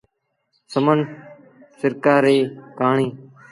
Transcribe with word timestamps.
سمن 0.71 0.99
سرڪآر 1.79 2.21
ريٚ 2.25 2.51
ڪهآڻي۔ 2.77 3.07